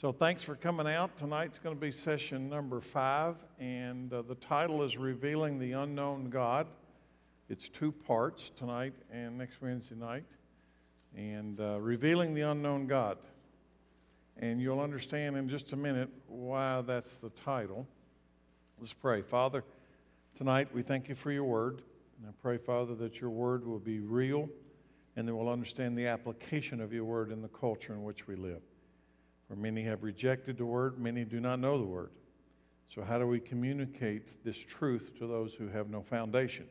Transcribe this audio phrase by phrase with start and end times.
[0.00, 1.14] So, thanks for coming out.
[1.18, 6.30] Tonight's going to be session number five, and uh, the title is Revealing the Unknown
[6.30, 6.68] God.
[7.50, 10.24] It's two parts tonight and next Wednesday night,
[11.14, 13.18] and uh, Revealing the Unknown God.
[14.38, 17.86] And you'll understand in just a minute why that's the title.
[18.78, 19.20] Let's pray.
[19.20, 19.64] Father,
[20.34, 21.82] tonight we thank you for your word.
[22.16, 24.48] And I pray, Father, that your word will be real
[25.16, 28.34] and that we'll understand the application of your word in the culture in which we
[28.34, 28.62] live.
[29.50, 32.10] For many have rejected the word, many do not know the word.
[32.94, 36.66] So, how do we communicate this truth to those who have no foundation?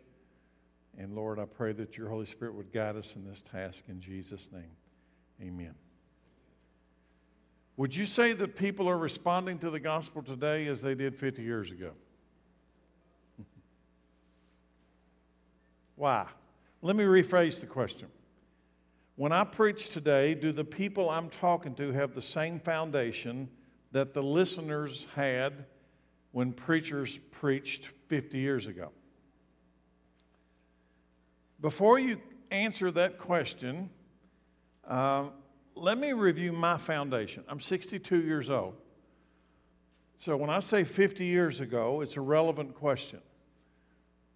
[0.98, 4.00] And Lord, I pray that your Holy Spirit would guide us in this task in
[4.00, 4.72] Jesus' name.
[5.42, 5.76] Amen.
[7.76, 11.42] Would you say that people are responding to the gospel today as they did 50
[11.42, 11.92] years ago?
[15.98, 16.28] Why?
[16.82, 18.08] Let me rephrase the question.
[19.20, 23.50] When I preach today, do the people I'm talking to have the same foundation
[23.92, 25.66] that the listeners had
[26.32, 28.94] when preachers preached 50 years ago?
[31.60, 33.90] Before you answer that question,
[34.88, 35.26] uh,
[35.76, 37.44] let me review my foundation.
[37.50, 38.76] I'm 62 years old.
[40.16, 43.20] So when I say 50 years ago, it's a relevant question.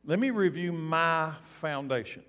[0.04, 1.32] Let me review my
[1.62, 2.24] foundation.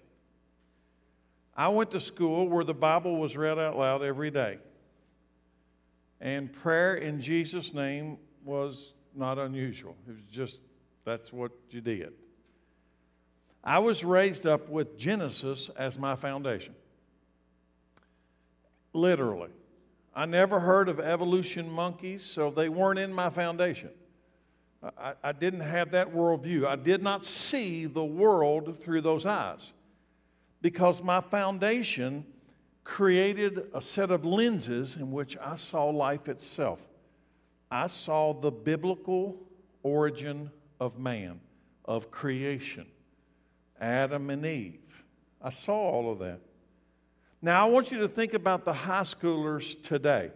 [1.56, 4.58] I went to school where the Bible was read out loud every day.
[6.20, 9.96] And prayer in Jesus' name was not unusual.
[10.08, 10.58] It was just,
[11.04, 12.12] that's what you did.
[13.62, 16.74] I was raised up with Genesis as my foundation.
[18.92, 19.50] Literally.
[20.14, 23.90] I never heard of evolution monkeys, so they weren't in my foundation.
[24.98, 26.66] I, I, didn't have that worldview.
[26.66, 29.72] I did not see the world through those eyes
[30.64, 32.24] because my foundation
[32.84, 36.78] created a set of lenses in which I saw life itself.
[37.70, 39.36] I saw the biblical
[39.82, 41.38] origin of man,
[41.84, 42.86] of creation,
[43.78, 45.04] Adam and Eve.
[45.42, 46.40] I saw all of that.
[47.42, 50.30] Now, I want you to think about the high schoolers today.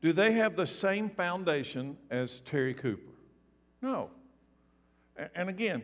[0.00, 3.12] Do they have the same foundation as Terry Cooper?
[3.82, 4.08] No.
[5.34, 5.82] And again,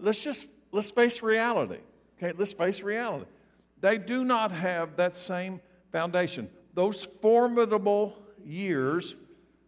[0.00, 1.80] let's just let's face reality.
[2.18, 3.26] Okay, let's face reality.
[3.80, 5.60] They do not have that same
[5.92, 6.50] foundation.
[6.74, 9.14] Those formidable years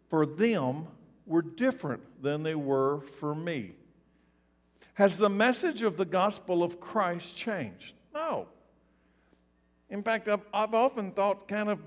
[0.09, 0.89] for them
[1.27, 3.73] were different than they were for me.
[4.95, 7.95] Has the message of the gospel of Christ changed?
[8.13, 8.49] No.
[9.89, 11.79] In fact, I've, I've often thought, kind of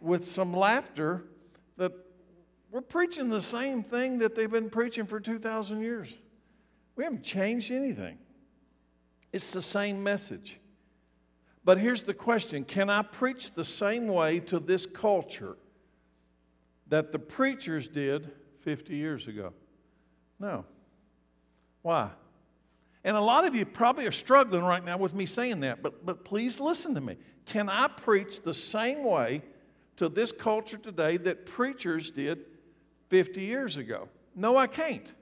[0.00, 1.24] with some laughter,
[1.76, 1.92] that
[2.70, 6.08] we're preaching the same thing that they've been preaching for 2,000 years.
[6.96, 8.18] We haven't changed anything.
[9.32, 10.58] It's the same message.
[11.64, 15.56] But here's the question Can I preach the same way to this culture
[16.88, 19.52] that the preachers did 50 years ago?
[20.38, 20.64] No.
[21.82, 22.10] Why?
[23.04, 26.06] And a lot of you probably are struggling right now with me saying that, but,
[26.06, 27.16] but please listen to me.
[27.46, 29.42] Can I preach the same way
[29.96, 32.44] to this culture today that preachers did
[33.08, 34.08] 50 years ago?
[34.36, 35.12] No, I can't.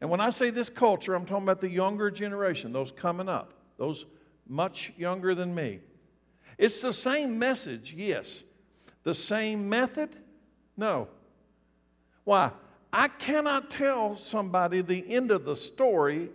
[0.00, 3.52] And when I say this culture, I'm talking about the younger generation, those coming up
[3.78, 4.06] those
[4.48, 5.80] much younger than me.
[6.58, 8.44] It's the same message, yes.
[9.02, 10.16] The same method?
[10.76, 11.08] No.
[12.24, 12.50] Why?
[12.92, 16.30] I cannot tell somebody the end of the story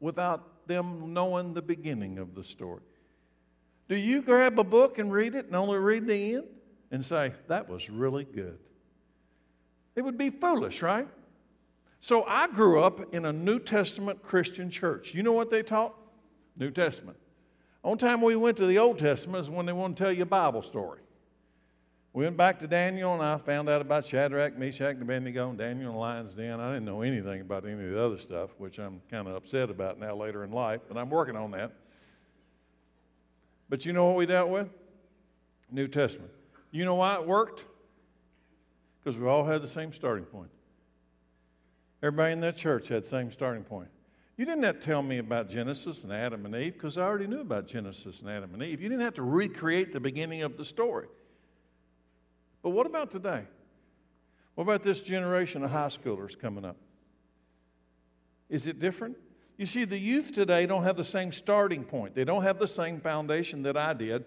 [0.00, 2.82] without them knowing the beginning of the story.
[3.88, 6.44] Do you grab a book and read it and only read the end
[6.90, 8.58] and say, that was really good?
[9.96, 11.08] It would be foolish, right?
[12.00, 15.14] So I grew up in a New Testament Christian church.
[15.14, 15.94] You know what they taught?
[16.58, 17.16] New Testament.
[17.84, 20.24] Only time we went to the Old Testament is when they want to tell you
[20.24, 21.00] a Bible story.
[22.12, 25.58] We went back to Daniel, and I found out about Shadrach, Meshach, and Abednego, and
[25.58, 26.58] Daniel and lion's den.
[26.58, 29.70] I didn't know anything about any of the other stuff, which I'm kind of upset
[29.70, 31.72] about now later in life, but I'm working on that.
[33.68, 34.68] But you know what we dealt with?
[35.70, 36.32] New Testament.
[36.72, 37.64] You know why it worked?
[38.98, 40.50] Because we all had the same starting point.
[42.02, 43.88] Everybody in that church had the same starting point.
[44.38, 47.26] You didn't have to tell me about Genesis and Adam and Eve because I already
[47.26, 48.80] knew about Genesis and Adam and Eve.
[48.80, 51.08] You didn't have to recreate the beginning of the story.
[52.62, 53.42] But what about today?
[54.54, 56.76] What about this generation of high schoolers coming up?
[58.48, 59.16] Is it different?
[59.56, 62.68] You see, the youth today don't have the same starting point, they don't have the
[62.68, 64.24] same foundation that I did.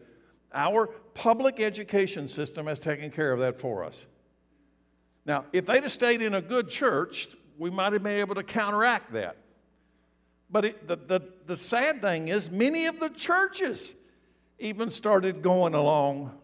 [0.53, 4.05] Our public education system has taken care of that for us.
[5.25, 8.43] Now, if they'd have stayed in a good church, we might have been able to
[8.43, 9.37] counteract that.
[10.51, 13.93] But it, the, the, the sad thing is, many of the churches
[14.59, 16.37] even started going along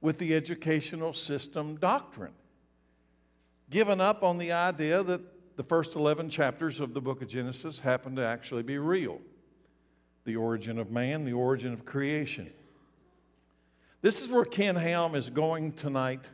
[0.00, 2.32] with the educational system doctrine,
[3.70, 5.20] given up on the idea that
[5.56, 9.20] the first 11 chapters of the book of Genesis happen to actually be real
[10.24, 12.50] the origin of man, the origin of creation.
[14.02, 16.28] This is where Ken Ham is going tonight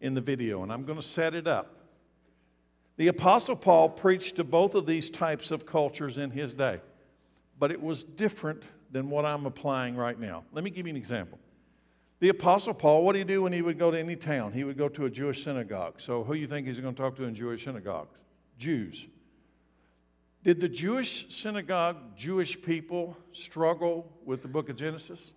[0.00, 1.81] in the video, and I'm going to set it up.
[2.96, 6.80] The Apostle Paul preached to both of these types of cultures in his day,
[7.58, 10.44] but it was different than what I'm applying right now.
[10.52, 11.38] Let me give you an example.
[12.20, 14.52] The Apostle Paul, what did he do when he would go to any town?
[14.52, 16.00] He would go to a Jewish synagogue.
[16.00, 18.20] So, who do you think he's going to talk to in Jewish synagogues?
[18.58, 19.08] Jews.
[20.44, 25.32] Did the Jewish synagogue, Jewish people struggle with the book of Genesis?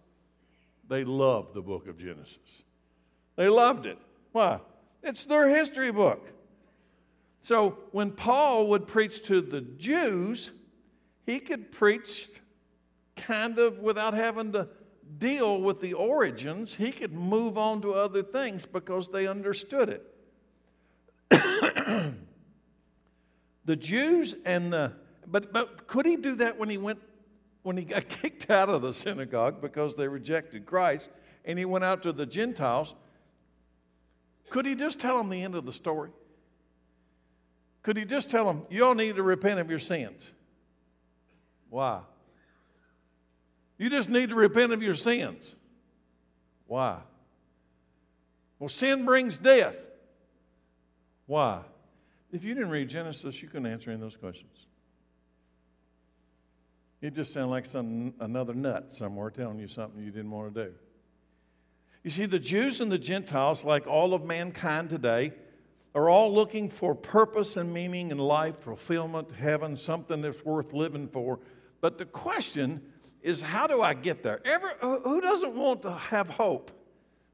[0.88, 2.63] They loved the book of Genesis.
[3.36, 3.98] They loved it.
[4.31, 4.60] Why?
[5.02, 6.28] It's their history book.
[7.45, 10.50] So when Paul would preach to the Jews,
[11.27, 12.27] he could preach
[13.15, 14.68] kind of without having to
[15.19, 16.74] deal with the origins.
[16.74, 20.01] He could move on to other things because they understood it.
[23.65, 24.94] the Jews and the
[25.27, 27.00] but but could he do that when he went
[27.62, 31.09] when he got kicked out of the synagogue because they rejected Christ
[31.45, 32.95] and he went out to the Gentiles?
[34.50, 36.09] Could he just tell them the end of the story?
[37.86, 40.32] Could he just tell them, you all need to repent of your sins?
[41.70, 42.02] Why?
[43.78, 45.56] You just need to repent of your sins.
[46.66, 46.98] Why?
[48.58, 49.76] Well, sin brings death.
[51.28, 51.62] Why?
[52.32, 54.66] If you didn't read Genesis, you couldn't answer any of those questions.
[57.02, 60.66] You just sound like some another nut somewhere telling you something you didn't want to
[60.66, 60.74] do.
[62.04, 65.34] You see, the Jews and the Gentiles, like all of mankind today,
[65.95, 71.07] are all looking for purpose and meaning in life, fulfillment, heaven, something that's worth living
[71.07, 71.39] for.
[71.80, 72.81] But the question
[73.21, 74.45] is, how do I get there?
[74.45, 76.71] Ever, who doesn't want to have hope,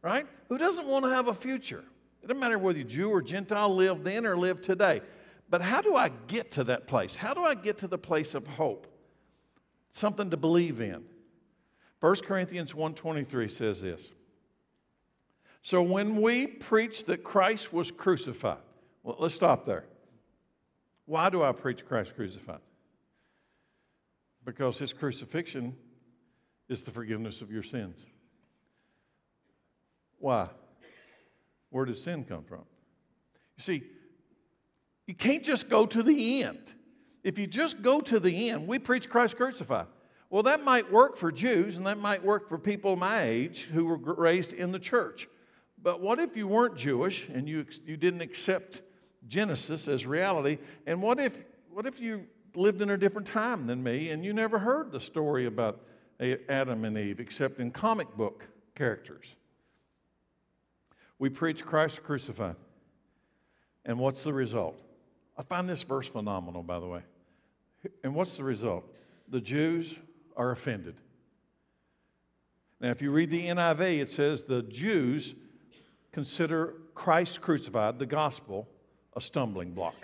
[0.04, 0.28] right?
[0.48, 1.84] Who doesn't want to have a future?
[2.22, 5.02] It doesn't matter whether you're Jew or Gentile, live then or live today.
[5.50, 7.16] But how do I get to that place?
[7.16, 8.88] How do I get to the place of hope?
[9.90, 11.04] Something to believe in.
[12.00, 14.14] 1 Corinthians 1.23 says this.
[15.62, 18.58] So when we preach that Christ was crucified,
[19.04, 19.86] well, let's stop there.
[21.06, 22.62] Why do I preach Christ crucified?
[24.44, 25.76] Because his crucifixion
[26.68, 28.06] is the forgiveness of your sins.
[30.20, 30.50] Why?
[31.70, 32.64] Where does sin come from?
[33.58, 33.84] You see,
[35.06, 36.74] you can't just go to the end.
[37.24, 39.88] If you just go to the end, we preach Christ crucified.
[40.30, 43.86] Well, that might work for Jews and that might work for people my age who
[43.86, 45.28] were raised in the church.
[45.84, 48.82] But what if you weren't Jewish and you, you didn't accept
[49.28, 50.60] Genesis as reality?
[50.86, 51.36] And what if,
[51.72, 55.00] what if you lived in a different time than me and you never heard the
[55.00, 55.82] story about
[56.50, 58.46] Adam and Eve except in comic book
[58.76, 59.26] characters?
[61.18, 62.56] We preach Christ crucified.
[63.86, 64.76] And what's the result?
[65.38, 67.02] I find this verse phenomenal, by the way.
[68.04, 68.84] And what's the result?
[69.28, 69.96] The Jews
[70.38, 70.96] are offended.
[72.80, 75.36] Now, if you read the NIV, it says the Jews
[76.12, 78.68] consider Christ crucified, the gospel,
[79.16, 79.96] a stumbling block,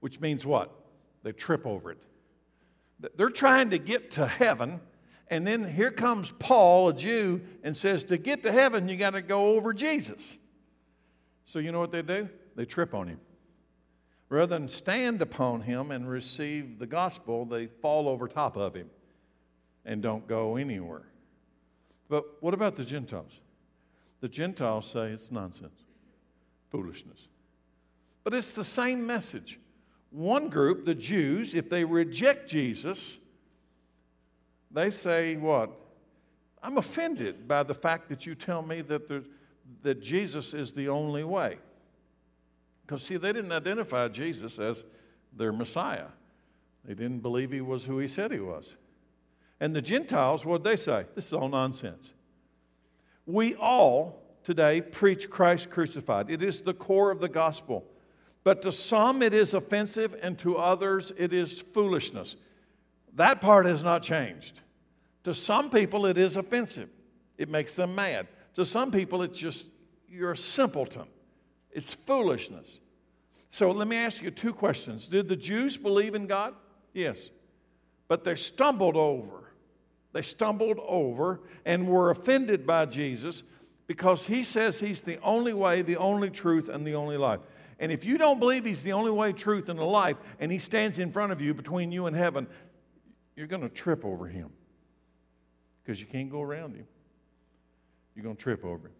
[0.00, 0.70] which means what?
[1.22, 2.02] They trip over it.
[3.16, 4.80] They're trying to get to heaven,
[5.28, 9.10] and then here comes Paul, a Jew, and says, To get to heaven, you got
[9.10, 10.38] to go over Jesus.
[11.46, 12.28] So you know what they do?
[12.56, 13.20] They trip on him.
[14.28, 18.88] Rather than stand upon him and receive the gospel, they fall over top of him
[19.84, 21.06] and don't go anywhere.
[22.08, 23.40] But what about the Gentiles?
[24.20, 25.84] The Gentiles say it's nonsense,
[26.70, 27.28] foolishness.
[28.22, 29.60] But it's the same message.
[30.10, 33.18] One group, the Jews, if they reject Jesus,
[34.70, 35.70] they say, What?
[36.62, 39.22] I'm offended by the fact that you tell me that, there,
[39.82, 41.58] that Jesus is the only way.
[42.86, 44.82] Because, see, they didn't identify Jesus as
[45.36, 46.06] their Messiah,
[46.84, 48.76] they didn't believe he was who he said he was.
[49.60, 51.04] And the Gentiles, what did they say?
[51.14, 52.13] This is all nonsense.
[53.26, 56.30] We all today preach Christ crucified.
[56.30, 57.84] It is the core of the gospel.
[58.44, 62.36] But to some it is offensive, and to others it is foolishness.
[63.14, 64.60] That part has not changed.
[65.24, 66.90] To some people it is offensive,
[67.38, 68.28] it makes them mad.
[68.54, 69.66] To some people it's just,
[70.08, 71.06] you're a simpleton.
[71.70, 72.80] It's foolishness.
[73.48, 75.06] So let me ask you two questions.
[75.06, 76.54] Did the Jews believe in God?
[76.92, 77.30] Yes.
[78.08, 79.43] But they stumbled over
[80.14, 83.42] they stumbled over and were offended by Jesus
[83.88, 87.40] because he says he's the only way, the only truth, and the only life.
[87.80, 90.58] And if you don't believe he's the only way, truth, and the life, and he
[90.60, 92.46] stands in front of you between you and heaven,
[93.34, 94.50] you're going to trip over him
[95.82, 96.86] because you can't go around him.
[98.14, 98.94] You're going to trip over him.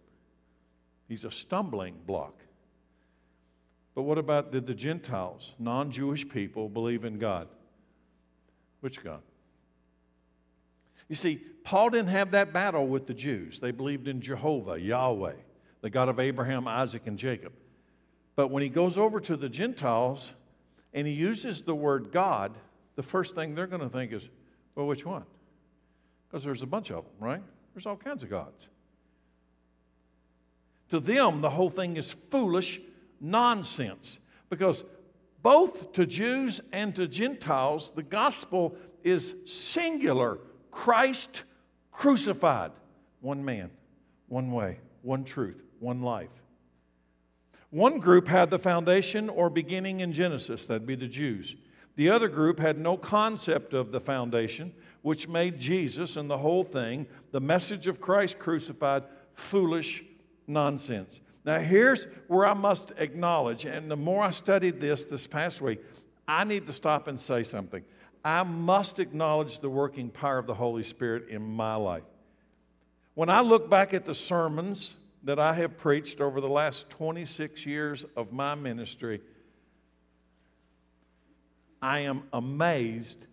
[1.08, 2.34] He's a stumbling block.
[3.94, 7.46] But what about did the Gentiles, non Jewish people, believe in God?
[8.80, 9.22] Which God?
[11.08, 13.60] You see, Paul didn't have that battle with the Jews.
[13.60, 15.34] They believed in Jehovah, Yahweh,
[15.80, 17.52] the God of Abraham, Isaac, and Jacob.
[18.36, 20.30] But when he goes over to the Gentiles
[20.92, 22.52] and he uses the word God,
[22.96, 24.28] the first thing they're going to think is,
[24.74, 25.24] well, which one?
[26.28, 27.42] Because there's a bunch of them, right?
[27.74, 28.68] There's all kinds of gods.
[30.90, 32.80] To them, the whole thing is foolish
[33.20, 34.18] nonsense
[34.50, 34.84] because
[35.42, 40.38] both to Jews and to Gentiles, the gospel is singular
[40.74, 41.44] Christ
[41.92, 42.72] crucified.
[43.20, 43.70] One man,
[44.28, 46.28] one way, one truth, one life.
[47.70, 51.56] One group had the foundation or beginning in Genesis, that'd be the Jews.
[51.96, 56.64] The other group had no concept of the foundation, which made Jesus and the whole
[56.64, 59.04] thing, the message of Christ crucified,
[59.34, 60.04] foolish
[60.46, 61.20] nonsense.
[61.44, 65.80] Now, here's where I must acknowledge, and the more I studied this this past week,
[66.26, 67.84] I need to stop and say something.
[68.24, 72.04] I must acknowledge the working power of the Holy Spirit in my life.
[73.14, 77.66] When I look back at the sermons that I have preached over the last 26
[77.66, 79.20] years of my ministry,
[81.82, 83.26] I am amazed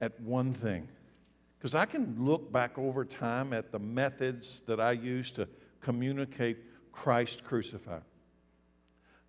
[0.00, 0.88] at one thing.
[1.58, 5.48] Because I can look back over time at the methods that I used to
[5.80, 6.58] communicate
[6.92, 8.02] Christ crucified.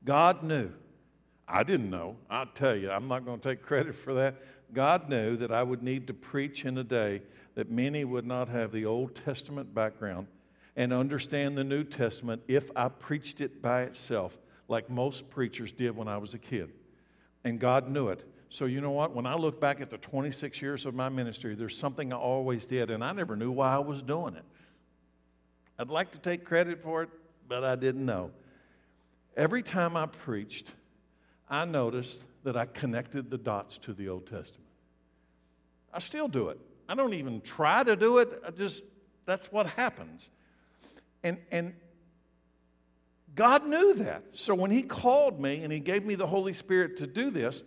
[0.06, 0.72] God knew.
[1.50, 2.16] I didn't know.
[2.30, 4.36] I'll tell you, I'm not going to take credit for that.
[4.72, 7.24] God knew that I would need to preach in a day
[7.56, 10.28] that many would not have the Old Testament background
[10.76, 14.38] and understand the New Testament if I preached it by itself,
[14.68, 16.72] like most preachers did when I was a kid.
[17.44, 18.24] And God knew it.
[18.50, 19.16] So, you know what?
[19.16, 22.66] When I look back at the 26 years of my ministry, there's something I always
[22.66, 24.46] did, and I never knew why I was doing it.
[25.78, 27.10] I'd like to take credit for it,
[27.48, 28.32] but I didn't know.
[29.38, 30.68] Every time I preached,
[31.50, 34.70] I noticed that I connected the dots to the Old Testament.
[35.94, 36.60] I still do it.
[36.88, 38.42] I don't even try to do it.
[38.46, 38.84] I just
[39.26, 40.30] that's what happens.
[41.24, 41.74] And and
[43.36, 44.24] God knew that.
[44.32, 47.64] So when he called me and he gave me the Holy Spirit to do this,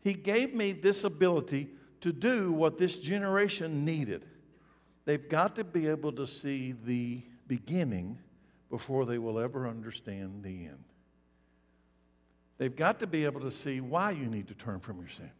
[0.00, 4.26] he gave me this ability to do what this generation needed.
[5.04, 8.18] They've got to be able to see the beginning
[8.70, 10.84] before they will ever understand the end.
[12.58, 15.30] They've got to be able to see why you need to turn from your sin.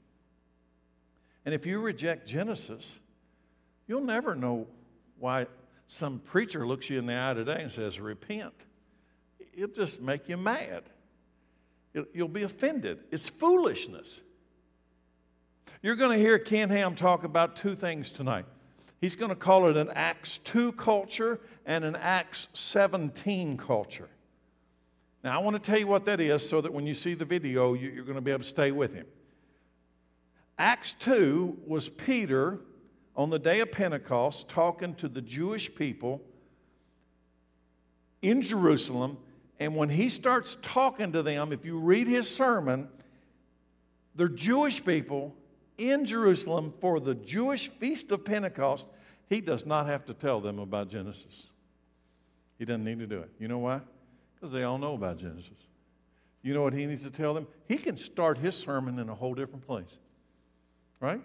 [1.45, 2.99] And if you reject Genesis,
[3.87, 4.67] you'll never know
[5.19, 5.47] why
[5.87, 8.55] some preacher looks you in the eye today and says, Repent.
[9.53, 10.83] It'll just make you mad.
[12.13, 12.99] You'll be offended.
[13.13, 14.21] It's foolishness.
[15.81, 18.47] You're going to hear Ken Ham talk about two things tonight.
[19.01, 24.09] He's going to call it an Acts 2 culture and an Acts 17 culture.
[25.25, 27.25] Now, I want to tell you what that is so that when you see the
[27.25, 29.07] video, you're going to be able to stay with him.
[30.59, 32.61] Acts 2 was Peter
[33.17, 36.21] on the day of Pentecost talking to the Jewish people
[38.21, 39.17] in Jerusalem.
[39.59, 42.89] And when he starts talking to them, if you read his sermon,
[44.15, 45.35] they're Jewish people
[45.79, 48.89] in Jerusalem for the Jewish feast of Pentecost.
[49.31, 51.47] He does not have to tell them about Genesis.
[52.59, 53.31] He doesn't need to do it.
[53.39, 53.81] You know why?
[54.45, 55.57] Because they all know about Genesis.
[56.43, 57.47] You know what he needs to tell them?
[57.67, 59.99] He can start his sermon in a whole different place.
[61.01, 61.23] Right?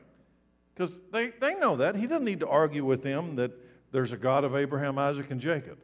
[0.73, 1.97] Because they, they know that.
[1.97, 3.51] He doesn't need to argue with them that
[3.91, 5.77] there's a God of Abraham, Isaac, and Jacob.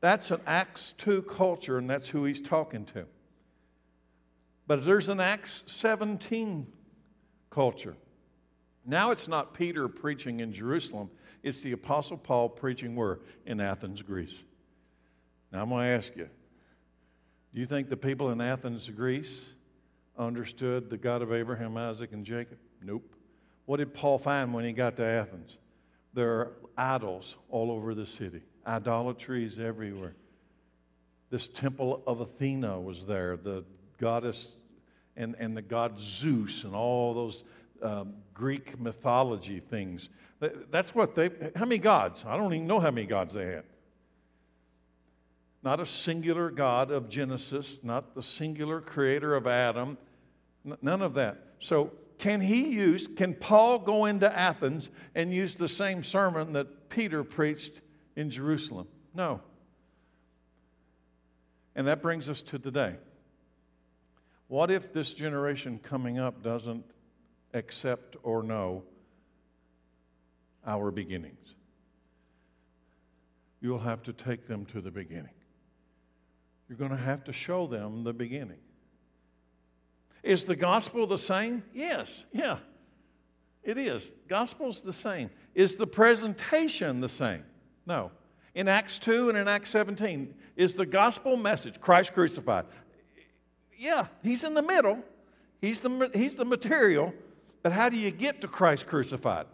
[0.00, 3.06] That's an Acts 2 culture, and that's who he's talking to.
[4.66, 6.66] But there's an Acts 17
[7.48, 7.94] culture.
[8.84, 11.10] Now it's not Peter preaching in Jerusalem,
[11.44, 13.20] it's the Apostle Paul preaching where?
[13.46, 14.42] In Athens, Greece.
[15.52, 16.28] Now, I'm going to ask you
[17.54, 19.48] do you think the people in Athens, Greece,
[20.18, 22.58] understood the God of Abraham, Isaac, and Jacob?
[22.82, 23.14] Nope.
[23.64, 25.58] What did Paul find when he got to Athens?
[26.14, 30.14] There are idols all over the city, idolatries everywhere.
[31.30, 33.64] This temple of Athena was there, the
[33.98, 34.56] goddess
[35.16, 37.44] and, and the god Zeus, and all those
[37.82, 40.08] um, Greek mythology things.
[40.70, 42.24] That's what they, how many gods?
[42.26, 43.64] I don't even know how many gods they had
[45.68, 49.98] not a singular God of Genesis, not the singular creator of Adam,
[50.80, 51.56] none of that.
[51.60, 56.88] So, can he use, can Paul go into Athens and use the same sermon that
[56.88, 57.82] Peter preached
[58.16, 58.88] in Jerusalem?
[59.12, 59.42] No.
[61.76, 62.96] And that brings us to today.
[64.46, 66.86] What if this generation coming up doesn't
[67.52, 68.84] accept or know
[70.66, 71.56] our beginnings?
[73.60, 75.32] you'll have to take them to the beginning.
[76.68, 78.58] You're going to have to show them the beginning.
[80.22, 81.62] Is the gospel the same?
[81.72, 82.58] Yes, yeah,
[83.62, 84.12] it is.
[84.28, 85.30] Gospel's the same.
[85.54, 87.44] Is the presentation the same?
[87.86, 88.10] No.
[88.54, 92.66] In Acts 2 and in Acts 17, is the gospel message Christ crucified?
[93.76, 94.98] Yeah, he's in the middle.
[95.60, 97.14] He's the, he's the material.
[97.62, 99.46] But how do you get to Christ crucified?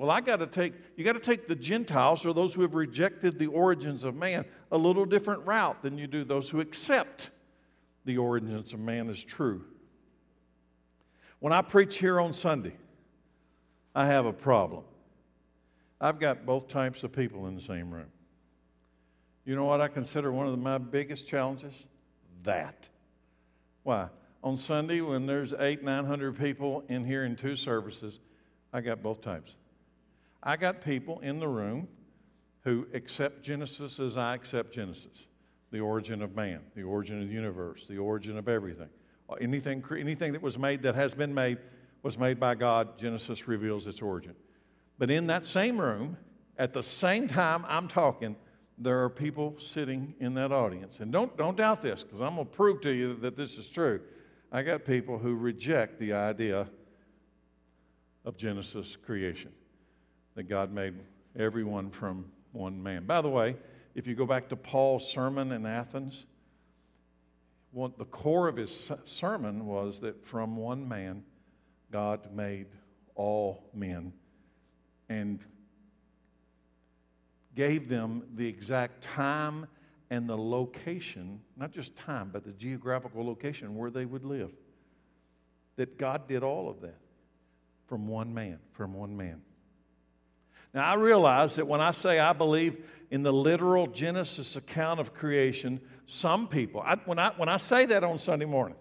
[0.00, 2.72] Well, I got to take, you got to take the Gentiles or those who have
[2.72, 7.30] rejected the origins of man a little different route than you do those who accept
[8.06, 9.62] the origins of man as true.
[11.40, 12.72] When I preach here on Sunday,
[13.94, 14.84] I have a problem.
[16.00, 18.10] I've got both types of people in the same room.
[19.44, 21.86] You know what I consider one of my biggest challenges?
[22.44, 22.88] That.
[23.82, 24.08] Why?
[24.42, 28.18] On Sunday, when there's eight, nine hundred people in here in two services,
[28.72, 29.56] I got both types.
[30.42, 31.88] I got people in the room
[32.62, 35.26] who accept Genesis as I accept Genesis
[35.70, 38.88] the origin of man, the origin of the universe, the origin of everything.
[39.28, 41.58] Uh, anything, anything that was made that has been made
[42.02, 42.98] was made by God.
[42.98, 44.34] Genesis reveals its origin.
[44.98, 46.16] But in that same room,
[46.58, 48.36] at the same time I'm talking,
[48.78, 51.00] there are people sitting in that audience.
[51.00, 53.68] And don't, don't doubt this, because I'm going to prove to you that this is
[53.68, 54.00] true.
[54.50, 56.66] I got people who reject the idea
[58.24, 59.52] of Genesis creation,
[60.34, 60.94] that God made
[61.38, 63.04] everyone from one man.
[63.04, 63.56] By the way,
[63.94, 66.26] if you go back to Paul's sermon in Athens,
[67.72, 71.22] what the core of his sermon was that from one man,
[71.90, 72.66] God made
[73.14, 74.12] all men
[75.08, 75.44] and
[77.54, 79.66] gave them the exact time
[80.10, 84.52] and the location, not just time, but the geographical location where they would live.
[85.76, 86.98] That God did all of that
[87.86, 89.42] from one man, from one man.
[90.72, 95.12] Now, I realize that when I say I believe in the literal Genesis account of
[95.12, 98.76] creation, some people, I, when, I, when I say that on Sunday morning,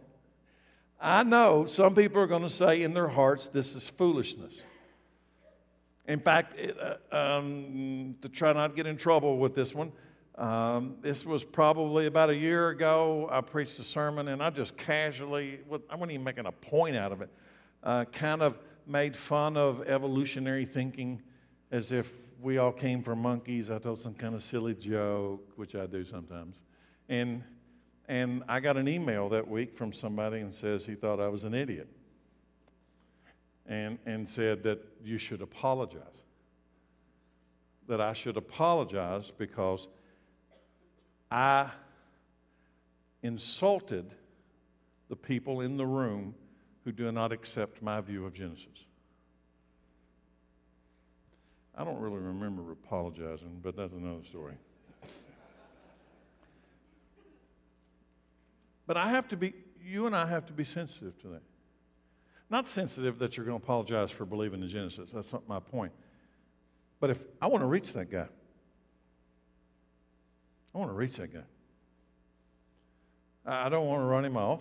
[1.02, 4.62] I know some people are going to say in their hearts, this is foolishness.
[6.08, 9.92] In fact, it, uh, um, to try not to get in trouble with this one,
[10.36, 13.28] um, this was probably about a year ago.
[13.32, 15.60] I preached a sermon and I just casually,
[15.90, 17.30] I wasn't even making a point out of it,
[17.84, 21.22] uh, kind of made fun of evolutionary thinking
[21.72, 23.70] as if we all came from monkeys.
[23.70, 26.62] I told some kind of silly joke, which I do sometimes.
[27.10, 27.44] And,
[28.08, 31.44] and I got an email that week from somebody and says he thought I was
[31.44, 31.90] an idiot.
[33.66, 36.04] And, and said that you should apologize.
[37.88, 39.88] That I should apologize because
[41.30, 41.70] I
[43.22, 44.12] insulted
[45.10, 46.34] the people in the room
[46.84, 48.86] who do not accept my view of Genesis.
[51.80, 54.56] I don't really remember apologizing, but that's another story.
[58.86, 61.42] but I have to be, you and I have to be sensitive to that.
[62.50, 65.12] Not sensitive that you're going to apologize for believing in Genesis.
[65.12, 65.94] That's not my point.
[67.00, 68.28] But if I want to reach that guy,
[70.76, 71.46] I want to reach that guy.
[73.46, 74.60] I don't want to run him off.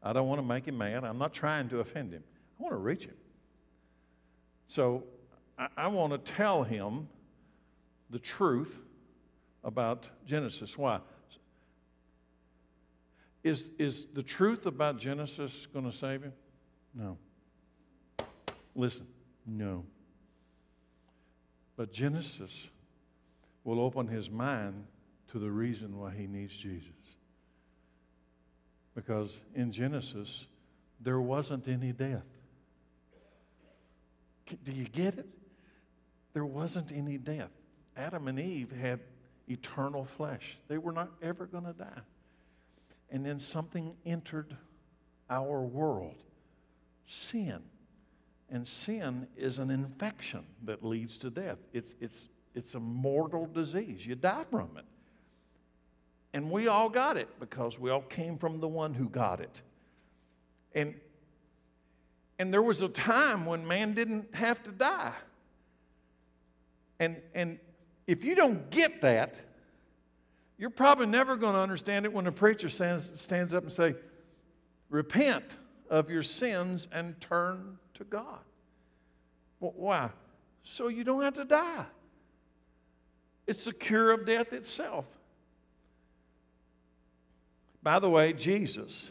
[0.00, 1.02] I don't want to make him mad.
[1.02, 2.22] I'm not trying to offend him.
[2.60, 3.16] I want to reach him.
[4.68, 5.02] So
[5.76, 7.08] I, want to tell him
[8.08, 8.80] the truth
[9.62, 10.78] about Genesis.
[10.78, 11.00] Why?
[13.42, 16.32] Is, is the truth about Genesis going to save him?
[16.94, 17.18] No.
[18.74, 19.06] Listen,
[19.46, 19.84] no.
[21.76, 22.68] But Genesis
[23.64, 24.84] will open his mind
[25.32, 27.16] to the reason why he needs Jesus.
[28.94, 30.46] Because in Genesis,
[31.00, 32.24] there wasn't any death.
[34.64, 35.26] Do you get it?
[36.32, 37.50] There wasn't any death.
[37.96, 39.00] Adam and Eve had
[39.48, 42.00] eternal flesh, they were not ever going to die.
[43.10, 44.56] And then something entered
[45.28, 46.14] our world
[47.06, 47.60] sin.
[48.48, 51.58] And sin is an infection that leads to death.
[51.72, 54.06] It's, it's, it's a mortal disease.
[54.06, 54.84] You die from it.
[56.32, 59.62] And we all got it because we all came from the one who got it.
[60.74, 60.94] And,
[62.38, 65.14] and there was a time when man didn't have to die.
[67.00, 67.58] And, and
[68.06, 69.36] if you don't get that,
[70.58, 73.94] you're probably never going to understand it when a preacher stands, stands up and say,
[74.90, 75.58] repent
[75.88, 78.40] of your sins and turn to God.
[79.58, 80.10] Why?
[80.62, 81.86] So you don't have to die.
[83.46, 85.06] It's the cure of death itself.
[87.82, 89.10] By the way, Jesus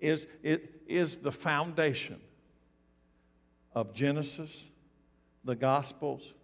[0.00, 2.20] is, it is the foundation
[3.74, 4.64] of Genesis,
[5.44, 6.34] the Gospels,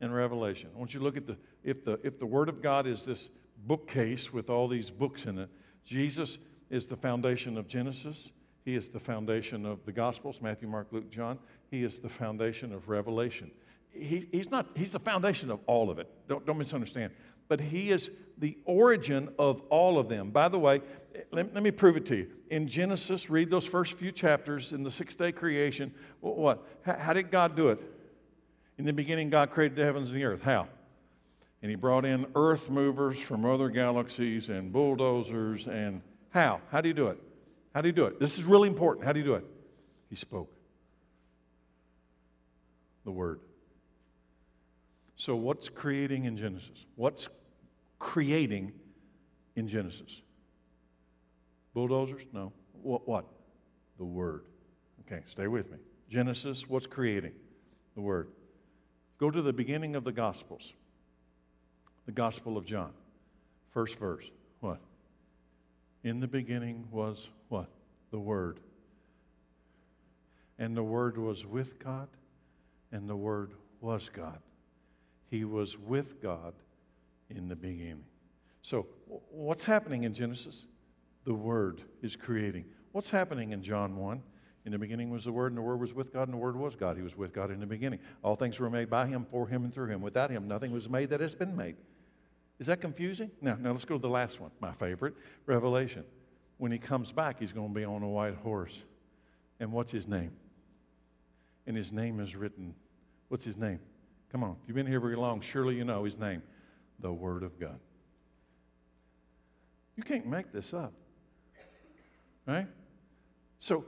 [0.00, 0.70] and Revelation.
[0.74, 3.04] I want you to look at the if the if the Word of God is
[3.04, 3.30] this
[3.66, 5.48] bookcase with all these books in it,
[5.84, 6.38] Jesus
[6.70, 8.30] is the foundation of Genesis.
[8.64, 11.38] He is the foundation of the Gospels, Matthew, Mark, Luke, John.
[11.70, 13.50] He is the foundation of Revelation.
[13.90, 16.06] He, he's not, he's the foundation of all of it.
[16.28, 17.12] Don't, don't misunderstand.
[17.48, 20.30] But he is the origin of all of them.
[20.30, 20.82] By the way,
[21.32, 22.28] let, let me prove it to you.
[22.50, 25.92] In Genesis, read those first few chapters in the six day creation.
[26.20, 26.62] What?
[26.82, 27.80] How, how did God do it?
[28.78, 30.42] In the beginning, God created the heavens and the earth.
[30.42, 30.68] How?
[31.62, 36.60] And he brought in earth movers from other galaxies and bulldozers and how?
[36.70, 37.18] How do you do it?
[37.74, 38.20] How do you do it?
[38.20, 39.04] This is really important.
[39.04, 39.44] How do you do it?
[40.08, 40.52] He spoke.
[43.04, 43.40] The Word.
[45.16, 46.86] So, what's creating in Genesis?
[46.94, 47.28] What's
[47.98, 48.72] creating
[49.56, 50.22] in Genesis?
[51.74, 52.22] Bulldozers?
[52.32, 52.52] No.
[52.82, 53.08] What?
[53.08, 53.24] what?
[53.98, 54.44] The Word.
[55.00, 55.78] Okay, stay with me.
[56.08, 57.32] Genesis, what's creating?
[57.96, 58.28] The Word.
[59.18, 60.72] Go to the beginning of the Gospels.
[62.06, 62.92] The Gospel of John.
[63.70, 64.24] First verse.
[64.60, 64.80] What?
[66.04, 67.68] In the beginning was what?
[68.10, 68.60] The Word.
[70.58, 72.08] And the Word was with God,
[72.92, 74.38] and the Word was God.
[75.30, 76.54] He was with God
[77.28, 78.04] in the beginning.
[78.62, 78.86] So,
[79.30, 80.66] what's happening in Genesis?
[81.24, 82.64] The Word is creating.
[82.92, 84.22] What's happening in John 1?
[84.64, 86.56] In the beginning was the Word, and the Word was with God, and the Word
[86.56, 86.96] was God.
[86.96, 88.00] He was with God in the beginning.
[88.22, 90.02] All things were made by Him, for Him, and through Him.
[90.02, 91.76] Without Him, nothing was made that has been made.
[92.58, 93.30] Is that confusing?
[93.40, 95.14] Now, now let's go to the last one, my favorite
[95.46, 96.04] Revelation.
[96.58, 98.82] When He comes back, He's going to be on a white horse.
[99.60, 100.32] And what's His name?
[101.66, 102.74] And His name is written.
[103.28, 103.80] What's His name?
[104.30, 105.40] Come on, you've been here very long.
[105.40, 106.42] Surely you know his name,
[107.00, 107.78] the Word of God.
[109.96, 110.92] You can't make this up.
[112.46, 112.66] Right?
[113.58, 113.84] So,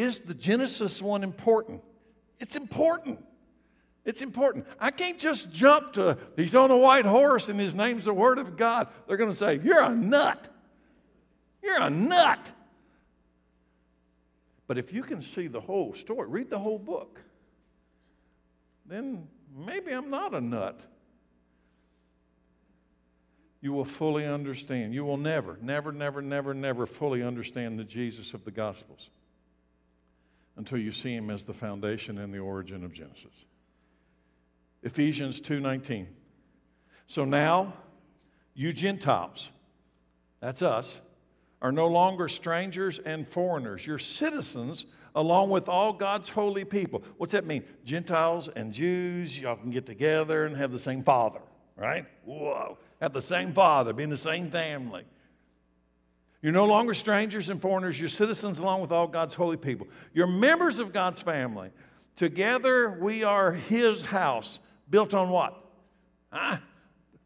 [0.00, 1.82] is the Genesis one important?
[2.38, 3.24] It's important.
[4.04, 4.66] It's important.
[4.78, 8.38] I can't just jump to, he's on a white horse and his name's the Word
[8.38, 8.88] of God.
[9.06, 10.48] They're going to say, You're a nut.
[11.62, 12.40] You're a nut.
[14.66, 17.20] But if you can see the whole story, read the whole book
[18.88, 20.80] then maybe I'm not a nut.
[23.60, 24.94] You will fully understand.
[24.94, 29.10] You will never, never, never, never, never fully understand the Jesus of the Gospels
[30.58, 33.46] until you see him as the foundation and the origin of Genesis.
[34.82, 36.06] Ephesians 2:19.
[37.06, 37.72] So now
[38.54, 39.48] you Gentiles,
[40.40, 41.00] that's us,
[41.62, 43.86] are no longer strangers and foreigners.
[43.86, 47.02] You're citizens along with all God's holy people.
[47.16, 47.64] What's that mean?
[47.84, 51.40] Gentiles and Jews, y'all can get together and have the same father,
[51.76, 52.06] right?
[52.24, 52.78] Whoa.
[53.00, 55.04] Have the same father, be in the same family.
[56.42, 57.98] You're no longer strangers and foreigners.
[57.98, 59.88] You're citizens along with all God's holy people.
[60.14, 61.70] You're members of God's family.
[62.16, 65.64] Together, we are His house, built on what?
[66.30, 66.58] Huh?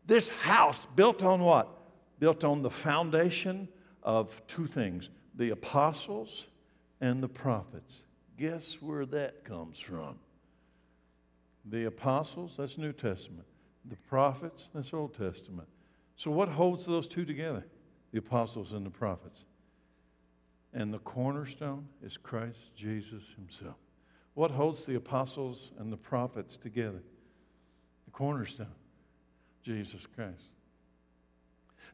[0.06, 1.68] This house built on what?
[2.18, 3.68] Built on the foundation
[4.02, 6.46] of two things the apostles
[7.00, 8.02] and the prophets.
[8.38, 10.18] Guess where that comes from?
[11.66, 13.46] The apostles, that's New Testament.
[13.88, 15.68] The prophets, that's Old Testament.
[16.16, 17.64] So, what holds those two together?
[18.12, 19.44] The apostles and the prophets.
[20.74, 23.76] And the cornerstone is Christ Jesus Himself.
[24.34, 27.02] What holds the apostles and the prophets together?
[28.06, 28.66] The cornerstone,
[29.62, 30.54] Jesus Christ.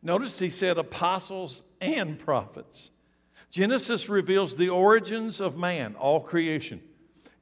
[0.03, 2.91] Notice he said apostles and prophets.
[3.51, 6.81] Genesis reveals the origins of man, all creation.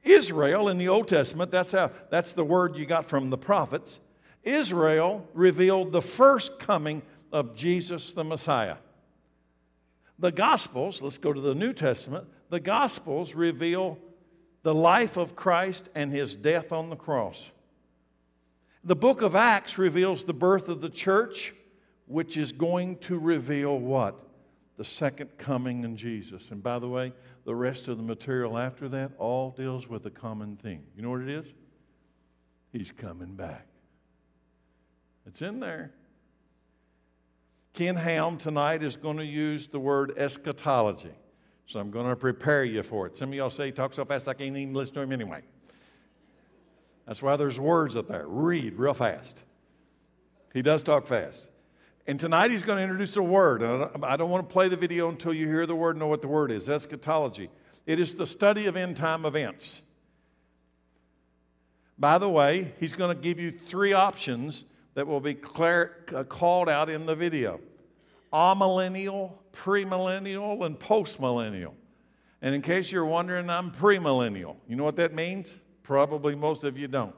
[0.03, 3.99] Israel in the Old Testament, that's, how, that's the word you got from the prophets.
[4.43, 8.77] Israel revealed the first coming of Jesus the Messiah.
[10.19, 13.99] The Gospels, let's go to the New Testament, the Gospels reveal
[14.63, 17.51] the life of Christ and his death on the cross.
[18.83, 21.53] The book of Acts reveals the birth of the church,
[22.05, 24.27] which is going to reveal what?
[24.77, 26.51] the second coming in Jesus.
[26.51, 27.11] And by the way,
[27.45, 30.83] the rest of the material after that all deals with a common theme.
[30.95, 31.47] You know what it is?
[32.71, 33.65] He's coming back.
[35.25, 35.91] It's in there.
[37.77, 41.13] Ken Ham tonight is going to use the word eschatology.
[41.67, 43.15] So I'm going to prepare you for it.
[43.15, 45.43] Some of y'all say he talks so fast I can't even listen to him anyway.
[47.05, 48.25] That's why there's words up there.
[48.25, 49.43] Read real fast.
[50.55, 51.49] He does talk fast.
[52.07, 53.61] And tonight he's going to introduce a word.
[54.01, 56.23] I don't want to play the video until you hear the word and know what
[56.23, 57.51] the word is eschatology.
[57.85, 59.83] It is the study of end time events.
[61.99, 64.65] By the way, he's going to give you three options
[64.97, 67.59] that will be clear, uh, called out in the video
[68.33, 71.73] amillennial, premillennial, and postmillennial.
[72.41, 74.55] And in case you're wondering, I'm premillennial.
[74.67, 75.55] You know what that means?
[75.83, 77.13] Probably most of you don't.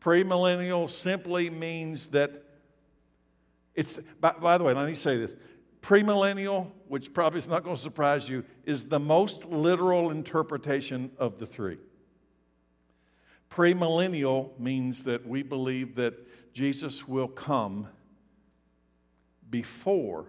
[0.00, 2.44] Premillennial simply means that
[3.74, 5.34] it's, by, by the way, let me say this.
[5.82, 11.40] Premillennial, which probably is not going to surprise you, is the most literal interpretation of
[11.40, 11.78] the three.
[13.50, 16.14] Premillennial means that we believe that
[16.58, 17.86] Jesus will come
[19.48, 20.26] before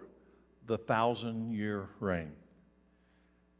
[0.64, 2.30] the thousand year reign.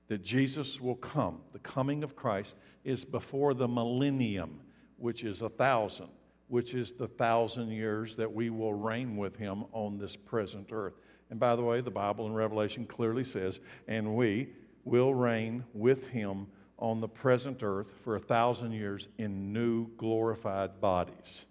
[0.06, 1.40] That Jesus will come.
[1.52, 2.54] The coming of Christ
[2.84, 4.60] is before the millennium,
[4.98, 6.10] which is a thousand,
[6.46, 10.94] which is the thousand years that we will reign with him on this present earth.
[11.28, 14.50] And by the way, the Bible in Revelation clearly says, and we
[14.84, 16.46] will reign with him
[16.78, 21.46] on the present earth for a thousand years in new glorified bodies.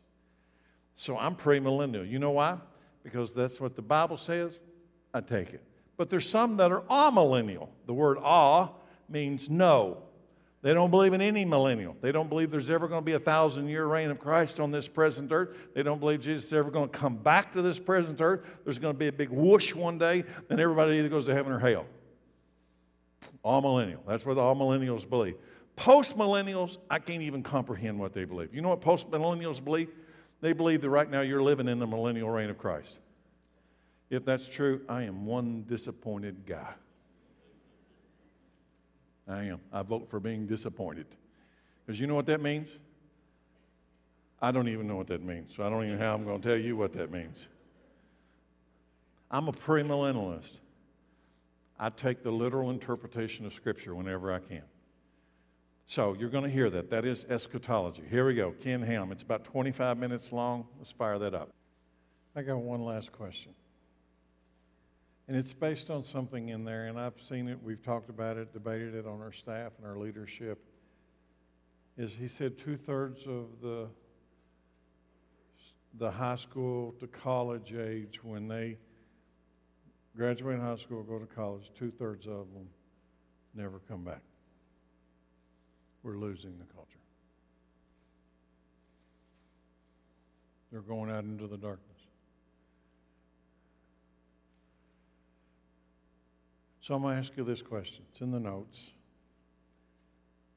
[1.00, 2.10] So I'm premillennial.
[2.10, 2.58] You know why?
[3.04, 4.60] Because that's what the Bible says.
[5.14, 5.64] I take it.
[5.96, 7.70] But there's some that are amillennial.
[7.86, 8.72] The word ah
[9.08, 10.04] means no.
[10.62, 11.96] They don't believe in any millennial.
[12.02, 14.72] They don't believe there's ever going to be a thousand year reign of Christ on
[14.72, 15.56] this present earth.
[15.74, 18.42] They don't believe Jesus is ever going to come back to this present earth.
[18.66, 21.54] There's going to be a big whoosh one day, and everybody either goes to heaven
[21.54, 21.86] or hell.
[23.46, 24.00] Amillennial.
[24.06, 25.36] That's what amillennials believe.
[25.78, 28.54] Post millennials, I can't even comprehend what they believe.
[28.54, 29.88] You know what post millennials believe?
[30.42, 32.98] They believe that right now you're living in the millennial reign of Christ.
[34.10, 36.74] If that's true, I am one disappointed guy.
[39.28, 39.60] I am.
[39.72, 41.06] I vote for being disappointed.
[41.86, 42.70] Because you know what that means?
[44.42, 46.42] I don't even know what that means, so I don't even know how I'm going
[46.42, 47.48] to tell you what that means.
[49.30, 50.60] I'm a premillennialist.
[51.78, 54.64] I take the literal interpretation of Scripture whenever I can.
[55.90, 56.92] So you're going to hear that.
[56.92, 58.04] That is eschatology.
[58.08, 58.52] Here we go.
[58.52, 59.12] Ken Ham.
[59.12, 60.68] It's about 25 minutes long.
[60.78, 61.50] Let's fire that up.
[62.36, 63.56] I got one last question.
[65.28, 68.54] And it's based on something in there, and I've seen it, we've talked about it,
[68.54, 70.60] debated it on our staff and our leadership.
[71.98, 73.88] Is he said two thirds of the
[75.98, 78.78] the high school to college age when they
[80.16, 82.70] graduate high school, go to college, two thirds of them
[83.56, 84.22] never come back.
[86.04, 87.00] We're losing the culture.
[90.72, 91.86] They're going out into the darkness.
[96.80, 98.04] So I'm going to ask you this question.
[98.12, 98.94] It's in the notes.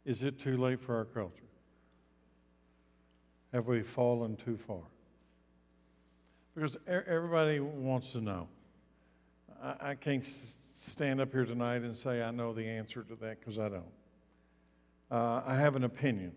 [0.05, 1.43] Is it too late for our culture?
[3.53, 4.83] Have we fallen too far?
[6.55, 8.49] Because everybody wants to know.
[9.81, 13.59] I can't stand up here tonight and say I know the answer to that because
[13.59, 13.85] I don't.
[15.13, 16.33] Uh, I have an opinion.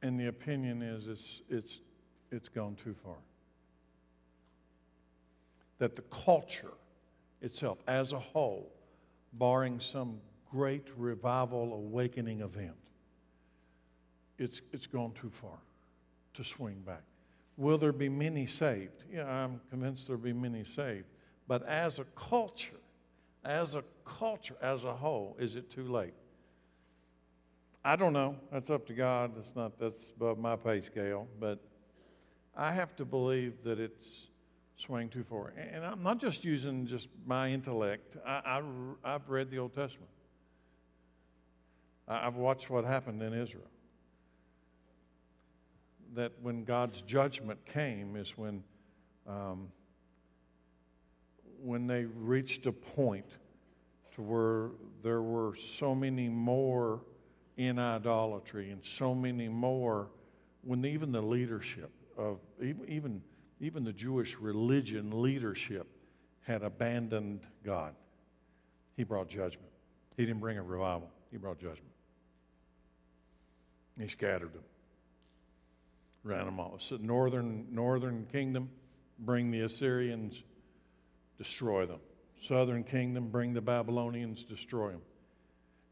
[0.00, 1.80] And the opinion is it's, it's,
[2.30, 3.16] it's gone too far
[5.78, 6.70] that the culture
[7.42, 8.70] itself, as a whole,
[9.32, 12.76] barring some great revival awakening event,
[14.38, 15.58] it's, it's gone too far
[16.34, 17.02] to swing back.
[17.56, 19.02] Will there be many saved?
[19.12, 21.06] Yeah, I'm convinced there'll be many saved.
[21.48, 22.76] But as a culture,
[23.44, 26.14] as a culture, as a whole, is it too late?
[27.84, 28.36] I don't know.
[28.50, 29.32] That's up to God.
[29.36, 31.28] That's not that's above my pay scale.
[31.38, 31.60] But
[32.56, 34.28] I have to believe that it's
[34.76, 35.52] swing too far.
[35.56, 38.16] And I'm not just using just my intellect.
[38.26, 38.60] I,
[39.04, 40.10] I, have read the Old Testament.
[42.08, 43.68] I, I've watched what happened in Israel.
[46.14, 48.62] That when God's judgment came is when,
[49.26, 49.68] um,
[51.64, 53.26] when they reached a point
[54.14, 54.70] to where
[55.02, 57.00] there were so many more
[57.56, 60.10] in idolatry and so many more
[60.62, 63.22] when even the leadership of even,
[63.60, 65.86] even the Jewish religion leadership
[66.42, 67.94] had abandoned God.
[68.96, 69.70] He brought judgment.
[70.16, 71.90] He didn't bring a revival, he brought judgment.
[73.98, 74.64] He scattered them,
[76.24, 76.82] ran them off.
[76.82, 78.68] So northern, northern kingdom,
[79.18, 80.42] bring the Assyrians,
[81.38, 82.00] destroy them.
[82.40, 85.02] Southern kingdom, bring the Babylonians, destroy them.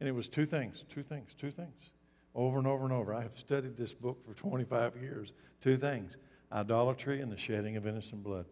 [0.00, 1.92] And it was two things, two things, two things.
[2.34, 3.14] Over and over and over.
[3.14, 5.32] I have studied this book for 25 years.
[5.60, 6.16] Two things
[6.50, 8.44] idolatry and the shedding of innocent blood.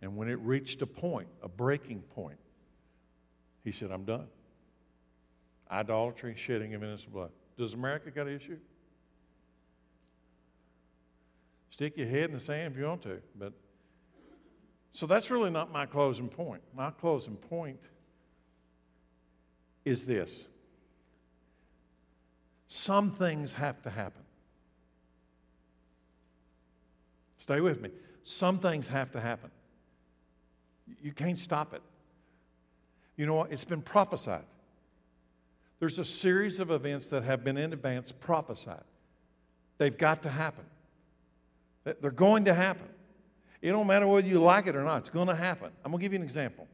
[0.00, 2.38] And when it reached a point, a breaking point,
[3.64, 4.26] he said, I'm done.
[5.70, 7.30] Idolatry, shedding of innocent blood.
[7.56, 8.58] Does America got an issue?
[11.70, 13.52] Stick your head in the sand if you want to, but
[14.92, 16.62] so that's really not my closing point.
[16.74, 17.88] My closing point
[19.84, 20.48] is this
[22.66, 24.22] some things have to happen.
[27.38, 27.90] Stay with me.
[28.24, 29.50] Some things have to happen.
[31.02, 31.82] You can't stop it.
[33.16, 33.52] You know what?
[33.52, 34.44] It's been prophesied.
[35.80, 38.84] There's a series of events that have been in advance prophesied.
[39.78, 40.64] They've got to happen.
[41.84, 42.88] They're going to happen.
[43.60, 45.70] It don't matter whether you like it or not, it's going to happen.
[45.84, 46.68] I'm going to give you an example.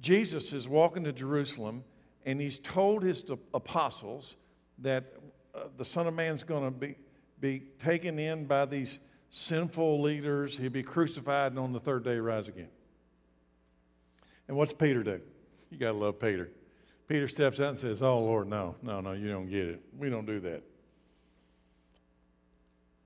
[0.00, 1.82] Jesus is walking to Jerusalem
[2.26, 4.36] and he's told his apostles
[4.78, 5.04] that
[5.54, 6.96] uh, the Son of Man's going to be,
[7.40, 8.98] be taken in by these
[9.30, 10.56] sinful leaders.
[10.56, 12.68] He'll be crucified and on the third day rise again.
[14.48, 15.20] And what's Peter do?
[15.70, 16.50] You got to love Peter.
[17.08, 19.82] Peter steps out and says, Oh, Lord, no, no, no, you don't get it.
[19.98, 20.62] We don't do that.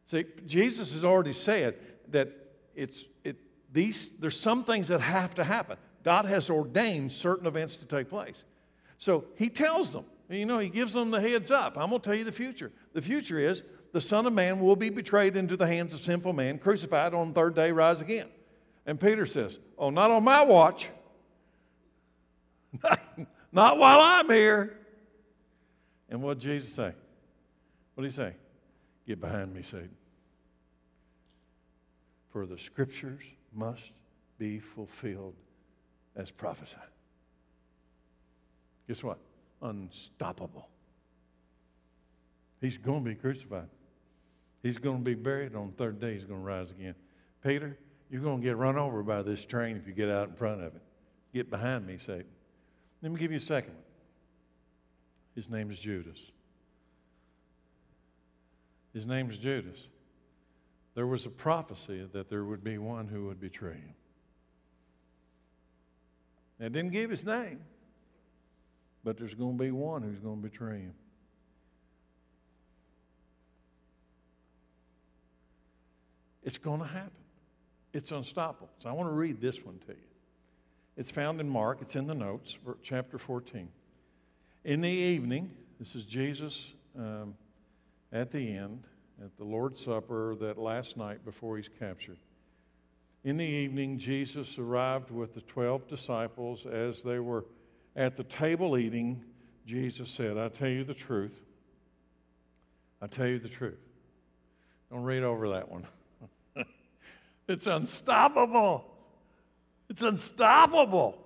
[0.06, 1.76] See, Jesus has already said
[2.12, 2.28] that
[2.74, 3.36] it's, it,
[3.72, 5.76] these, there's some things that have to happen.
[6.04, 8.44] God has ordained certain events to take place.
[8.98, 11.78] So he tells them, you know, he gives them the heads up.
[11.78, 12.70] I'm going to tell you the future.
[12.92, 16.32] The future is the Son of Man will be betrayed into the hands of sinful
[16.32, 18.26] man, crucified on the third day, rise again.
[18.86, 20.88] And Peter says, Oh, not on my watch.
[23.52, 24.76] not while I'm here.
[26.10, 26.92] And what did Jesus say?
[27.94, 28.34] What did he say?
[29.06, 29.90] Get behind me, Satan.
[32.32, 33.22] For the scriptures
[33.54, 33.92] must
[34.38, 35.34] be fulfilled
[36.16, 36.80] as prophesied.
[38.86, 39.18] Guess what?
[39.62, 40.68] Unstoppable.
[42.60, 43.68] He's going to be crucified.
[44.62, 45.54] He's going to be buried.
[45.54, 46.94] On the third day, he's going to rise again.
[47.44, 47.78] Peter,
[48.10, 50.62] you're going to get run over by this train if you get out in front
[50.62, 50.82] of it.
[51.32, 52.26] Get behind me, Satan.
[53.02, 53.82] Let me give you a second one.
[55.34, 56.32] His name is Judas.
[58.92, 59.88] His name is Judas.
[60.98, 63.94] There was a prophecy that there would be one who would betray him.
[66.58, 67.60] It didn't give his name,
[69.04, 70.94] but there's going to be one who's going to betray him.
[76.42, 77.12] It's going to happen.
[77.92, 78.70] It's unstoppable.
[78.80, 80.08] So I want to read this one to you.
[80.96, 83.68] It's found in Mark, it's in the notes, chapter 14.
[84.64, 87.36] In the evening, this is Jesus um,
[88.12, 88.82] at the end,
[89.22, 92.18] at the Lord's Supper that last night before he's captured.
[93.24, 96.66] In the evening, Jesus arrived with the 12 disciples.
[96.66, 97.44] As they were
[97.96, 99.24] at the table eating,
[99.66, 101.40] Jesus said, I tell you the truth.
[103.02, 103.80] I tell you the truth.
[104.90, 105.84] Don't read over that one.
[107.48, 108.84] it's unstoppable.
[109.90, 111.18] It's unstoppable.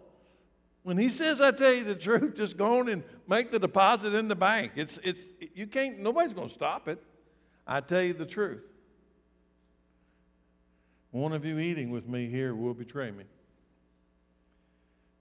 [0.83, 4.15] When he says, I tell you the truth, just go on and make the deposit
[4.15, 4.73] in the bank.
[4.77, 5.23] It's, it's,
[5.55, 7.03] you can't, nobody's going to stop it.
[7.67, 8.65] I tell you the truth.
[11.11, 13.25] One of you eating with me here will betray me.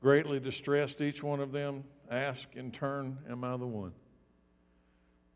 [0.01, 3.93] Greatly distressed, each one of them asked in turn, Am I the one?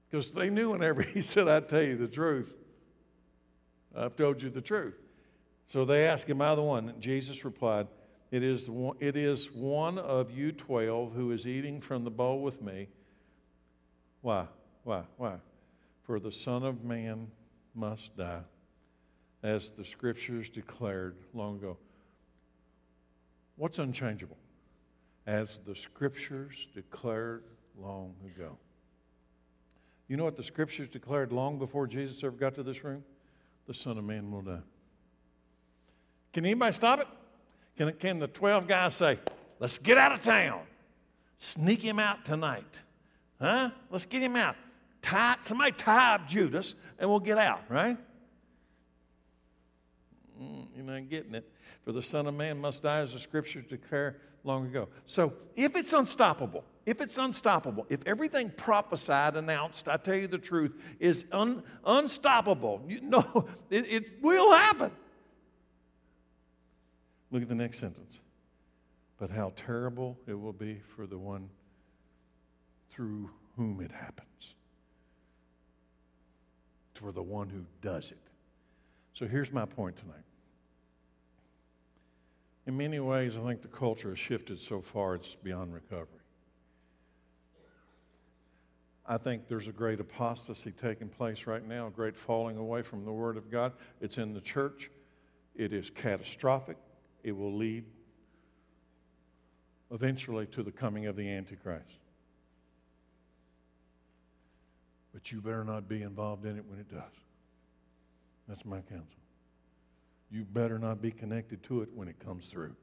[0.10, 2.54] Because they knew whenever he said, I tell you the truth,
[3.96, 4.96] I've told you the truth.
[5.66, 6.90] So they asked, Am I the one?
[6.90, 7.88] And Jesus replied,
[8.32, 12.42] it is, one, it is one of you 12 who is eating from the bowl
[12.42, 12.90] with me.
[14.22, 14.48] Why?
[14.84, 15.04] Why?
[15.18, 15.36] Why?
[16.06, 17.28] For the Son of Man
[17.74, 18.42] must die
[19.42, 21.78] as the scriptures declared long ago.
[23.56, 24.38] What's unchangeable?
[25.26, 27.44] As the scriptures declared
[27.80, 28.58] long ago.
[30.08, 33.04] You know what the scriptures declared long before Jesus ever got to this room?
[33.66, 34.60] The Son of Man will die.
[36.34, 37.08] Can anybody stop it?
[37.78, 39.20] Can, can the 12 guys say,
[39.60, 40.62] let's get out of town,
[41.40, 42.82] sneak him out tonight?
[43.42, 43.72] Huh?
[43.90, 44.56] Let's get him out.
[45.06, 47.96] Tie, somebody tie up Judas and we'll get out, right?
[50.42, 51.48] Mm, you're not getting it.
[51.84, 54.88] For the Son of Man must die, as the scriptures declare long ago.
[55.06, 60.40] So if it's unstoppable, if it's unstoppable, if everything prophesied, announced, I tell you the
[60.40, 64.92] truth, is un, unstoppable, you know, it, it will happen.
[67.30, 68.22] Look at the next sentence.
[69.20, 71.48] But how terrible it will be for the one
[72.90, 74.55] through whom it happens,
[76.98, 78.18] for the one who does it.
[79.14, 80.24] So here's my point tonight.
[82.68, 86.20] In many ways, I think the culture has shifted so far it's beyond recovery.
[89.08, 93.06] I think there's a great apostasy taking place right now, a great falling away from
[93.06, 93.74] the Word of God.
[94.02, 94.90] It's in the church,
[95.54, 96.78] it is catastrophic.
[97.24, 97.86] It will lead
[99.92, 102.00] eventually to the coming of the Antichrist.
[105.16, 107.14] But you better not be involved in it when it does.
[108.50, 109.22] That's my counsel.
[110.30, 112.76] You better not be connected to it when it comes through.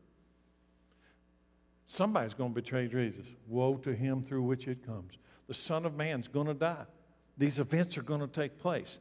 [1.86, 3.34] Somebody's going to betray Jesus.
[3.46, 5.12] Woe to him through which it comes.
[5.46, 6.86] The Son of Man's going to die.
[7.36, 8.98] These events are going to take place.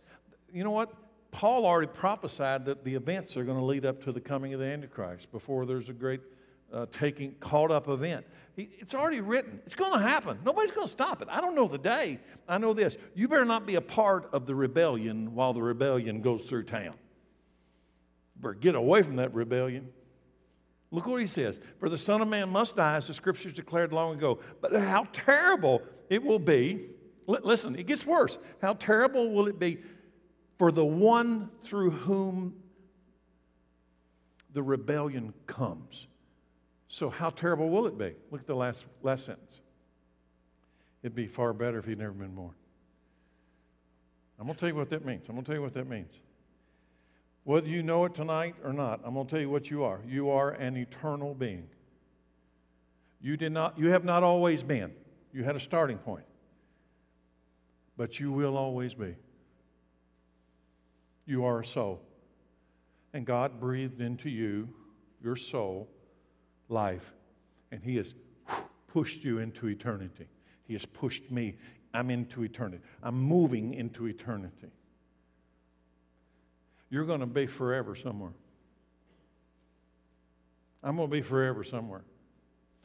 [0.53, 0.93] You know what?
[1.31, 4.59] Paul already prophesied that the events are going to lead up to the coming of
[4.59, 6.19] the Antichrist before there's a great
[6.73, 8.25] uh, taking caught up event.
[8.57, 9.61] It's already written.
[9.65, 10.39] It's going to happen.
[10.45, 11.27] Nobody's going to stop it.
[11.31, 12.19] I don't know the day.
[12.47, 12.97] I know this.
[13.15, 16.95] You better not be a part of the rebellion while the rebellion goes through town.
[18.35, 19.89] Better get away from that rebellion.
[20.91, 21.59] Look what he says.
[21.79, 24.39] For the Son of Man must die, as the scriptures declared long ago.
[24.59, 26.89] But how terrible it will be.
[27.27, 28.37] Listen, it gets worse.
[28.61, 29.79] How terrible will it be
[30.57, 32.55] for the one through whom
[34.51, 36.07] the rebellion comes?
[36.93, 38.15] So, how terrible will it be?
[38.31, 39.61] Look at the last, last sentence.
[41.01, 42.51] It'd be far better if he'd never been born.
[44.37, 45.29] I'm going to tell you what that means.
[45.29, 46.19] I'm going to tell you what that means.
[47.45, 50.01] Whether you know it tonight or not, I'm going to tell you what you are.
[50.05, 51.69] You are an eternal being.
[53.21, 54.91] You did not you have not always been.
[55.31, 56.25] You had a starting point.
[57.95, 59.15] But you will always be.
[61.25, 62.01] You are a soul.
[63.13, 64.67] And God breathed into you,
[65.23, 65.87] your soul,
[66.71, 67.13] life.
[67.71, 68.13] And He has
[68.87, 70.27] pushed you into eternity.
[70.63, 71.55] He has pushed me.
[71.93, 72.83] I'm into eternity.
[73.03, 74.71] I'm moving into eternity.
[76.89, 78.33] You're going to be forever somewhere.
[80.83, 82.01] I'm going to be forever somewhere.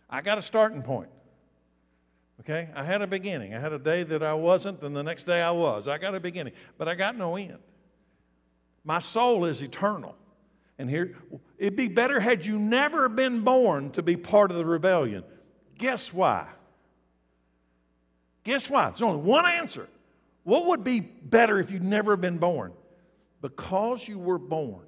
[0.09, 1.09] I got a starting point.
[2.41, 2.69] Okay?
[2.75, 3.55] I had a beginning.
[3.55, 5.89] I had a day that I wasn't, and the next day I was.
[5.89, 7.59] I got a beginning, but I got no end.
[8.85, 10.15] My soul is eternal.
[10.79, 11.17] And here,
[11.59, 15.25] it'd be better had you never been born to be part of the rebellion.
[15.79, 16.47] Guess why?
[18.45, 18.91] Guess why?
[18.91, 19.89] There's only one answer.
[20.45, 22.73] What would be better if you'd never been born?
[23.41, 24.87] Because you were born,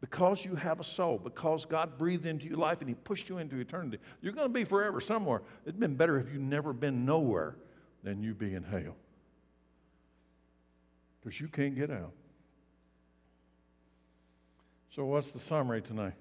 [0.00, 3.38] because you have a soul, because God breathed into your life and He pushed you
[3.38, 5.42] into eternity, you're going to be forever somewhere.
[5.64, 7.56] It'd been better if you'd never been nowhere
[8.02, 8.96] than you be in hell.
[11.22, 12.12] Because you can't get out.
[14.94, 16.14] So, what's the summary tonight?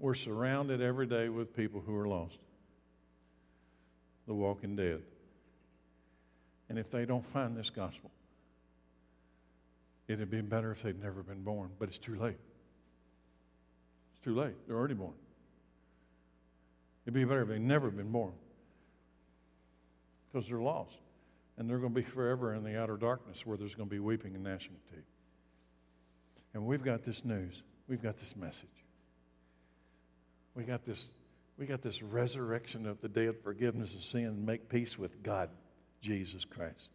[0.00, 2.38] We're surrounded every day with people who are lost,
[4.26, 5.02] the walking dead.
[6.68, 8.10] And if they don't find this gospel,
[10.08, 12.38] it'd be better if they'd never been born, but it's too late.
[14.14, 14.54] It's too late.
[14.66, 15.14] They're already born.
[17.04, 18.32] It'd be better if they'd never been born
[20.32, 20.96] because they're lost.
[21.56, 24.00] And they're going to be forever in the outer darkness where there's going to be
[24.00, 25.11] weeping and gnashing of teeth.
[26.54, 27.62] And we've got this news.
[27.88, 28.68] We've got this message.
[30.54, 31.08] We got this,
[31.58, 35.22] we got this resurrection of the day of forgiveness of sin and make peace with
[35.22, 35.48] God,
[36.00, 36.90] Jesus Christ.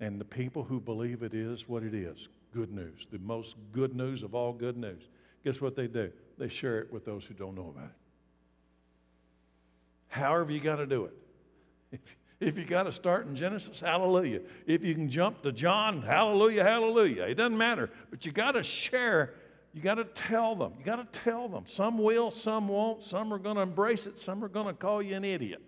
[0.00, 3.94] And the people who believe it is what it is good news, the most good
[3.94, 5.02] news of all good news.
[5.44, 6.12] Guess what they do?
[6.38, 7.96] They share it with those who don't know about it.
[10.08, 11.14] However, you got to do it.
[11.92, 14.40] If, if you got to start in Genesis, hallelujah.
[14.66, 17.22] If you can jump to John, hallelujah, hallelujah.
[17.22, 17.88] It doesn't matter.
[18.10, 19.34] But you got to share.
[19.72, 20.72] You got to tell them.
[20.78, 21.64] You got to tell them.
[21.68, 23.04] Some will, some won't.
[23.04, 24.18] Some are going to embrace it.
[24.18, 25.62] Some are going to call you an idiot.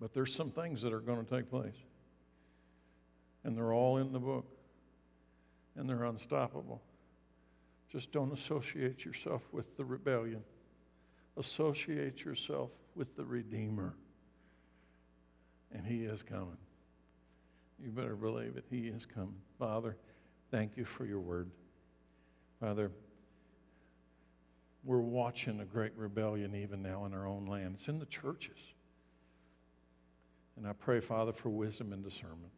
[0.00, 1.76] But there's some things that are going to take place.
[3.44, 4.46] And they're all in the book.
[5.76, 6.80] And they're unstoppable.
[7.90, 10.42] Just don't associate yourself with the rebellion
[11.36, 13.94] associate yourself with the Redeemer.
[15.72, 16.58] And He is coming.
[17.82, 18.64] You better believe it.
[18.70, 19.40] He is coming.
[19.58, 19.96] Father,
[20.50, 21.50] thank you for your word.
[22.60, 22.90] Father,
[24.84, 27.74] we're watching a great rebellion even now in our own land.
[27.74, 28.58] It's in the churches.
[30.56, 32.52] And I pray, Father, for wisdom and discernment.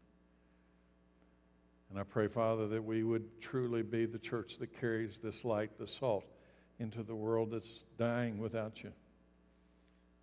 [1.91, 5.79] And I pray, Father, that we would truly be the church that carries this light,
[5.79, 6.25] the salt,
[6.79, 8.93] into the world that's dying without you.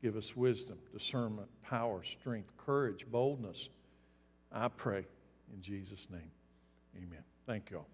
[0.02, 3.70] Give us wisdom, discernment, power, strength, courage, boldness.
[4.52, 5.06] I pray
[5.54, 6.32] in Jesus' name.
[6.98, 7.24] Amen.
[7.46, 7.88] Thank you all.